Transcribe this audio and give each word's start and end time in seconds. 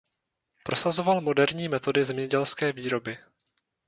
Prosazoval 0.63 1.21
moderní 1.21 1.67
metody 1.69 2.03
zemědělské 2.03 2.71
výroby. 2.73 3.17